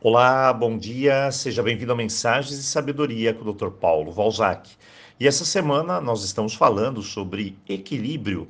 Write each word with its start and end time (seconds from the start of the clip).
Olá, 0.00 0.52
bom 0.52 0.78
dia, 0.78 1.28
seja 1.32 1.60
bem-vindo 1.60 1.90
a 1.90 1.96
Mensagens 1.96 2.56
de 2.56 2.62
Sabedoria 2.62 3.34
com 3.34 3.44
o 3.44 3.52
Dr. 3.52 3.70
Paulo 3.70 4.12
Valzac. 4.12 4.70
E 5.18 5.26
essa 5.26 5.44
semana 5.44 6.00
nós 6.00 6.22
estamos 6.22 6.54
falando 6.54 7.02
sobre 7.02 7.58
equilíbrio, 7.68 8.46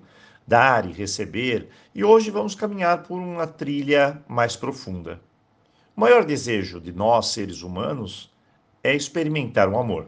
dar 0.47 0.85
e 0.85 0.93
receber, 0.93 1.71
e 1.95 2.05
hoje 2.05 2.31
vamos 2.31 2.55
caminhar 2.55 3.03
por 3.05 3.19
uma 3.19 3.47
trilha 3.47 4.23
mais 4.29 4.57
profunda. 4.57 5.23
O 5.97 6.03
maior 6.03 6.23
desejo 6.23 6.83
de 6.83 6.93
nós, 6.93 7.29
seres 7.29 7.63
humanos, 7.63 8.31
é 8.85 8.95
experimentar 8.95 9.71
o 9.71 9.79
amor. 9.79 10.07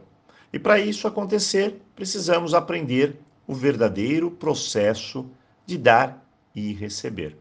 E 0.53 0.59
para 0.59 0.77
isso 0.77 1.07
acontecer, 1.07 1.81
precisamos 1.95 2.53
aprender 2.53 3.17
o 3.47 3.55
verdadeiro 3.55 4.29
processo 4.29 5.27
de 5.65 5.75
dar 5.75 6.23
e 6.55 6.71
receber. 6.71 7.35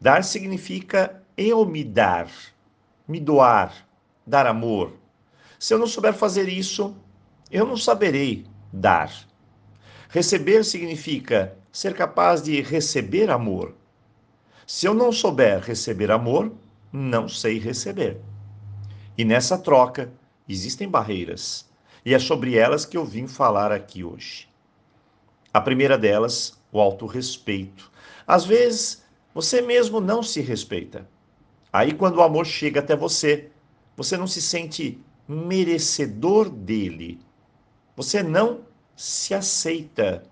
Dar 0.00 0.24
significa 0.24 1.22
eu 1.36 1.66
me 1.66 1.84
dar 1.84 2.30
me 3.06 3.20
doar, 3.20 3.86
dar 4.26 4.46
amor. 4.46 4.94
Se 5.58 5.74
eu 5.74 5.78
não 5.78 5.86
souber 5.86 6.14
fazer 6.14 6.48
isso, 6.48 6.96
eu 7.50 7.66
não 7.66 7.76
saberei 7.76 8.46
dar. 8.72 9.12
Receber 10.08 10.64
significa 10.64 11.56
ser 11.72 11.94
capaz 11.94 12.42
de 12.42 12.60
receber 12.60 13.30
amor. 13.30 13.74
Se 14.66 14.86
eu 14.86 14.94
não 14.94 15.12
souber 15.12 15.60
receber 15.60 16.10
amor, 16.10 16.52
não 16.92 17.28
sei 17.28 17.58
receber. 17.58 18.20
E 19.18 19.24
nessa 19.24 19.58
troca 19.58 20.12
existem 20.48 20.88
barreiras, 20.88 21.68
e 22.04 22.14
é 22.14 22.18
sobre 22.18 22.56
elas 22.56 22.84
que 22.84 22.96
eu 22.96 23.04
vim 23.04 23.26
falar 23.26 23.72
aqui 23.72 24.04
hoje. 24.04 24.48
A 25.52 25.60
primeira 25.60 25.96
delas, 25.96 26.58
o 26.72 26.80
autorrespeito. 26.80 27.90
Às 28.26 28.44
vezes, 28.44 29.04
você 29.32 29.60
mesmo 29.60 30.00
não 30.00 30.22
se 30.22 30.40
respeita. 30.40 31.08
Aí, 31.74 31.92
quando 31.92 32.18
o 32.18 32.22
amor 32.22 32.46
chega 32.46 32.78
até 32.78 32.94
você, 32.94 33.50
você 33.96 34.16
não 34.16 34.28
se 34.28 34.40
sente 34.40 35.02
merecedor 35.26 36.48
dele. 36.48 37.18
Você 37.96 38.22
não 38.22 38.60
se 38.94 39.34
aceita. 39.34 40.22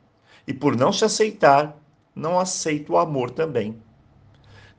E 0.47 0.55
por 0.55 0.77
não 0.77 0.93
se 0.93 1.05
aceitar, 1.05 1.77
não 2.15 2.39
aceita 2.39 2.93
o 2.93 2.97
amor 2.97 3.29
também. 3.29 3.77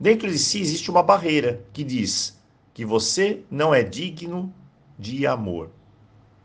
Dentro 0.00 0.30
de 0.30 0.38
si 0.38 0.58
existe 0.58 0.90
uma 0.90 1.02
barreira 1.02 1.62
que 1.70 1.84
diz 1.84 2.40
que 2.72 2.82
você 2.82 3.42
não 3.50 3.74
é 3.74 3.82
digno 3.82 4.50
de 4.98 5.26
amor. 5.26 5.68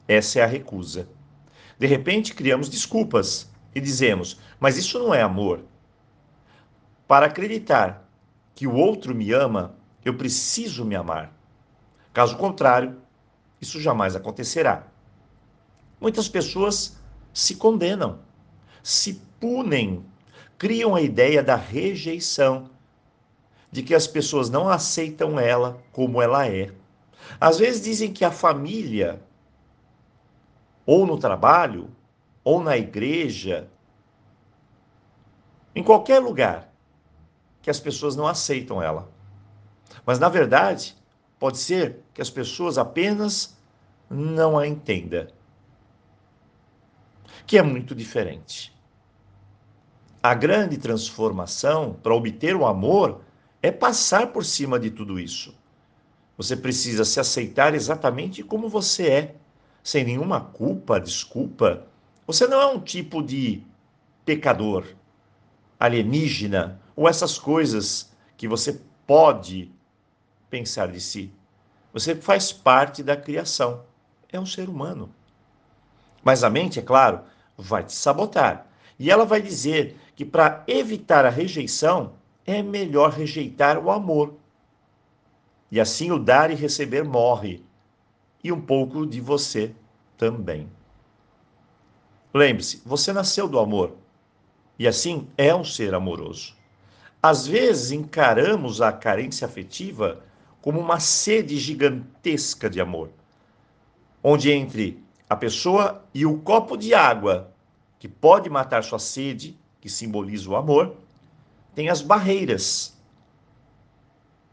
Essa 0.06 0.40
é 0.40 0.44
a 0.44 0.48
recusa. 0.48 1.08
De 1.80 1.88
repente, 1.88 2.36
criamos 2.36 2.68
desculpas 2.68 3.50
e 3.74 3.80
dizemos: 3.80 4.38
Mas 4.60 4.76
isso 4.76 5.00
não 5.00 5.14
é 5.14 5.22
amor. 5.22 5.64
Para 7.08 7.28
acreditar 7.28 8.06
que 8.54 8.68
o 8.68 8.76
outro 8.76 9.16
me 9.16 9.32
ama, 9.32 9.79
eu 10.04 10.16
preciso 10.16 10.86
me 10.86 10.96
amar. 10.96 11.34
Caso 12.14 12.38
contrário, 12.38 13.02
isso 13.62 13.80
jamais 13.80 14.16
acontecerá. 14.16 14.84
Muitas 16.00 16.30
pessoas 16.30 16.98
se 17.34 17.56
condenam, 17.56 18.20
se 18.82 19.22
punem, 19.40 20.06
criam 20.58 20.96
a 20.96 21.02
ideia 21.02 21.44
da 21.44 21.56
rejeição, 21.56 22.70
de 23.72 23.84
que 23.84 23.94
as 23.94 24.08
pessoas 24.08 24.50
não 24.50 24.68
aceitam 24.68 25.40
ela 25.40 25.82
como 25.92 26.22
ela 26.22 26.48
é. 26.48 26.74
Às 27.40 27.60
vezes 27.60 27.82
dizem 27.82 28.12
que 28.12 28.26
a 28.26 28.32
família, 28.32 29.22
ou 30.86 31.06
no 31.06 31.18
trabalho, 31.18 31.90
ou 32.44 32.64
na 32.64 32.78
igreja, 32.78 33.70
em 35.76 35.84
qualquer 35.84 36.20
lugar, 36.20 36.74
que 37.62 37.70
as 37.70 37.80
pessoas 37.80 38.16
não 38.16 38.26
aceitam 38.26 38.82
ela. 38.82 39.10
Mas, 40.06 40.20
na 40.20 40.30
verdade, 40.30 40.96
pode 41.38 41.58
ser 41.58 42.00
que 42.14 42.22
as 42.22 42.30
pessoas 42.30 42.78
apenas 42.78 43.58
não 44.10 44.58
a 44.58 44.68
entendam. 44.68 45.28
Que 47.46 47.58
é 47.58 47.62
muito 47.62 47.96
diferente. 47.96 48.76
A 50.22 50.34
grande 50.34 50.78
transformação 50.78 51.94
para 52.04 52.14
obter 52.14 52.56
o 52.56 52.66
amor 52.66 53.22
é 53.62 53.72
passar 53.72 54.28
por 54.28 54.44
cima 54.44 54.80
de 54.80 54.92
tudo 54.92 55.20
isso. 55.20 55.56
Você 56.38 56.56
precisa 56.56 57.04
se 57.04 57.20
aceitar 57.20 57.74
exatamente 57.74 58.44
como 58.44 58.70
você 58.70 59.08
é, 59.10 59.36
sem 59.84 60.04
nenhuma 60.04 60.42
culpa, 60.42 61.00
desculpa. 61.00 61.86
Você 62.26 62.48
não 62.48 62.62
é 62.62 62.66
um 62.68 62.80
tipo 62.80 63.22
de 63.22 63.64
pecador, 64.26 64.86
alienígena 65.80 66.80
ou 66.96 67.08
essas 67.08 67.38
coisas 67.38 68.14
que 68.38 68.48
você 68.48 68.80
pode 69.08 69.72
pensar 70.50 70.88
de 70.88 71.00
si. 71.00 71.32
Você 71.94 72.16
faz 72.16 72.52
parte 72.52 73.02
da 73.04 73.16
criação. 73.16 73.84
É 74.32 74.40
um 74.40 74.46
ser 74.46 74.70
humano. 74.70 75.14
Mas 76.24 76.44
a 76.44 76.50
mente, 76.50 76.80
é 76.80 76.82
claro, 76.82 77.22
vai 77.58 77.84
te 77.84 77.94
sabotar. 77.94 78.68
E 78.98 79.10
ela 79.10 79.26
vai 79.26 79.42
dizer 79.42 79.98
que 80.16 80.26
para 80.26 80.64
evitar 80.68 81.26
a 81.26 81.30
rejeição, 81.30 82.14
é 82.46 82.62
melhor 82.62 83.12
rejeitar 83.12 83.78
o 83.78 83.90
amor. 83.90 84.36
E 85.72 85.80
assim 85.80 86.12
o 86.12 86.20
dar 86.20 86.52
e 86.52 86.56
receber 86.56 87.04
morre. 87.04 87.64
E 88.44 88.52
um 88.52 88.60
pouco 88.60 89.06
de 89.06 89.22
você 89.22 89.74
também. 90.18 90.70
Lembre-se, 92.34 92.82
você 92.86 93.14
nasceu 93.14 93.48
do 93.48 93.60
amor. 93.60 93.96
E 94.78 94.88
assim 94.88 95.28
é 95.38 95.54
um 95.54 95.64
ser 95.64 95.94
amoroso. 95.94 96.56
Às 97.22 97.46
vezes 97.46 97.92
encaramos 97.92 98.82
a 98.82 98.92
carência 98.92 99.46
afetiva 99.46 100.24
como 100.62 100.80
uma 100.80 101.00
sede 101.00 101.58
gigantesca 101.58 102.70
de 102.70 102.82
amor, 102.82 103.10
onde 104.24 104.52
entre 104.52 105.02
a 105.30 105.36
pessoa 105.36 106.04
e 106.14 106.26
o 106.26 106.40
copo 106.40 106.76
de 106.76 106.94
água, 106.94 107.54
que 107.98 108.08
pode 108.08 108.50
matar 108.50 108.84
sua 108.84 109.00
sede, 109.00 109.58
que 109.80 109.90
simboliza 109.90 110.50
o 110.50 110.56
amor, 110.56 110.96
tem 111.76 111.90
as 111.90 112.02
barreiras. 112.02 112.98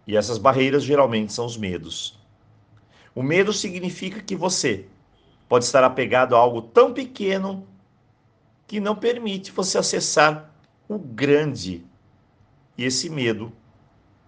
E 0.06 0.16
essas 0.16 0.38
barreiras 0.38 0.84
geralmente 0.84 1.32
são 1.32 1.46
os 1.46 1.56
medos. 1.56 2.18
O 3.14 3.22
medo 3.22 3.52
significa 3.52 4.20
que 4.20 4.36
você 4.36 4.86
pode 5.48 5.64
estar 5.64 5.82
apegado 5.82 6.36
a 6.36 6.38
algo 6.38 6.60
tão 6.60 6.92
pequeno 6.92 7.66
que 8.66 8.78
não 8.78 8.94
permite 8.94 9.50
você 9.50 9.78
acessar 9.78 10.52
o 10.88 10.98
grande. 10.98 11.84
E 12.76 12.84
esse 12.84 13.08
medo 13.08 13.52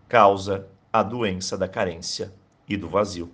causa 0.09 0.66
a 0.93 1.03
doença 1.03 1.56
da 1.56 1.69
carência 1.69 2.32
e 2.69 2.76
do 2.76 2.88
vazio. 2.88 3.31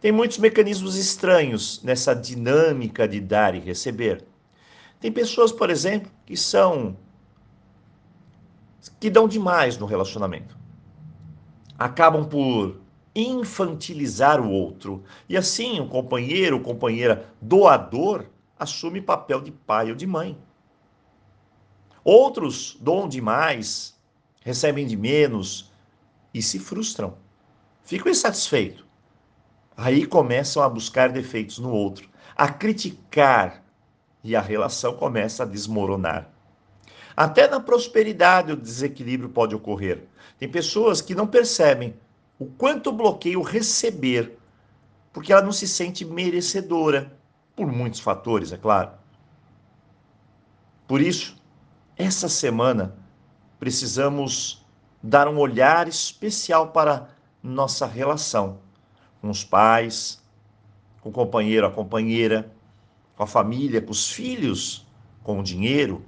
Tem 0.00 0.12
muitos 0.12 0.38
mecanismos 0.38 0.96
estranhos 0.96 1.82
nessa 1.82 2.14
dinâmica 2.14 3.08
de 3.08 3.20
dar 3.20 3.54
e 3.54 3.58
receber. 3.58 4.24
Tem 5.00 5.10
pessoas, 5.10 5.52
por 5.52 5.70
exemplo, 5.70 6.10
que 6.24 6.36
são 6.36 6.96
que 9.00 9.10
dão 9.10 9.26
demais 9.26 9.76
no 9.76 9.86
relacionamento. 9.86 10.56
Acabam 11.78 12.24
por 12.24 12.80
infantilizar 13.14 14.40
o 14.40 14.50
outro. 14.50 15.02
E 15.28 15.36
assim, 15.36 15.80
o 15.80 15.88
companheiro 15.88 16.56
ou 16.56 16.62
companheira 16.62 17.28
doador 17.40 18.26
assume 18.58 19.00
papel 19.00 19.40
de 19.40 19.50
pai 19.50 19.90
ou 19.90 19.96
de 19.96 20.06
mãe. 20.06 20.38
Outros 22.04 22.76
doam 22.80 23.08
demais, 23.08 23.98
recebem 24.42 24.86
de 24.86 24.96
menos, 24.96 25.72
e 26.36 26.42
se 26.42 26.58
frustram. 26.58 27.16
Ficam 27.82 28.12
insatisfeitos. 28.12 28.84
Aí 29.74 30.04
começam 30.04 30.62
a 30.62 30.68
buscar 30.68 31.08
defeitos 31.08 31.58
no 31.58 31.70
outro, 31.70 32.08
a 32.36 32.48
criticar 32.48 33.62
e 34.22 34.36
a 34.36 34.40
relação 34.40 34.94
começa 34.94 35.42
a 35.42 35.46
desmoronar. 35.46 36.30
Até 37.16 37.48
na 37.48 37.58
prosperidade 37.58 38.52
o 38.52 38.56
desequilíbrio 38.56 39.30
pode 39.30 39.54
ocorrer. 39.54 40.06
Tem 40.38 40.48
pessoas 40.48 41.00
que 41.00 41.14
não 41.14 41.26
percebem 41.26 41.94
o 42.38 42.44
quanto 42.44 42.92
bloqueia 42.92 43.38
o 43.38 43.42
receber, 43.42 44.36
porque 45.14 45.32
ela 45.32 45.40
não 45.40 45.52
se 45.52 45.66
sente 45.66 46.04
merecedora, 46.04 47.16
por 47.54 47.66
muitos 47.72 48.00
fatores, 48.00 48.52
é 48.52 48.58
claro. 48.58 48.90
Por 50.86 51.00
isso, 51.00 51.34
essa 51.96 52.28
semana 52.28 52.94
precisamos 53.58 54.65
dar 55.02 55.28
um 55.28 55.38
olhar 55.38 55.88
especial 55.88 56.68
para 56.68 57.08
nossa 57.42 57.86
relação 57.86 58.58
com 59.20 59.30
os 59.30 59.44
pais, 59.44 60.22
com 61.00 61.08
o 61.08 61.12
companheiro, 61.12 61.66
a 61.66 61.70
companheira, 61.70 62.50
com 63.16 63.22
a 63.22 63.26
família, 63.26 63.80
com 63.80 63.90
os 63.90 64.10
filhos, 64.10 64.86
com 65.22 65.40
o 65.40 65.42
dinheiro 65.42 66.04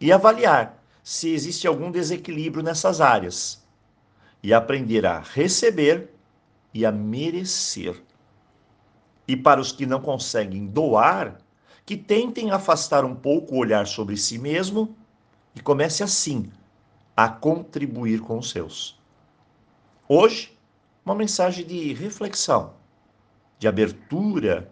e 0.00 0.12
avaliar 0.12 0.82
se 1.02 1.32
existe 1.32 1.66
algum 1.66 1.90
desequilíbrio 1.90 2.62
nessas 2.62 3.00
áreas 3.00 3.64
e 4.42 4.52
aprender 4.52 5.06
a 5.06 5.20
receber 5.20 6.10
e 6.74 6.84
a 6.84 6.92
merecer. 6.92 8.02
E 9.26 9.36
para 9.36 9.60
os 9.60 9.72
que 9.72 9.86
não 9.86 10.00
conseguem 10.00 10.66
doar, 10.66 11.38
que 11.84 11.96
tentem 11.96 12.50
afastar 12.50 13.04
um 13.04 13.14
pouco 13.14 13.54
o 13.54 13.58
olhar 13.58 13.86
sobre 13.86 14.16
si 14.16 14.38
mesmo 14.38 14.96
e 15.54 15.60
comece 15.60 16.02
assim 16.02 16.50
a 17.16 17.28
contribuir 17.28 18.20
com 18.20 18.38
os 18.38 18.50
seus. 18.50 19.00
Hoje, 20.06 20.56
uma 21.04 21.14
mensagem 21.14 21.64
de 21.64 21.94
reflexão, 21.94 22.74
de 23.58 23.66
abertura 23.66 24.70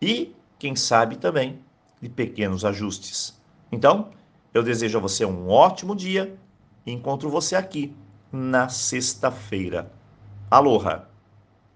e, 0.00 0.34
quem 0.58 0.76
sabe 0.76 1.16
também, 1.16 1.60
de 2.00 2.08
pequenos 2.08 2.64
ajustes. 2.64 3.40
Então, 3.70 4.10
eu 4.52 4.62
desejo 4.62 4.98
a 4.98 5.00
você 5.00 5.24
um 5.24 5.48
ótimo 5.48 5.96
dia 5.96 6.36
e 6.84 6.92
encontro 6.92 7.30
você 7.30 7.56
aqui 7.56 7.94
na 8.30 8.68
sexta-feira. 8.68 9.90
Aloha! 10.50 11.11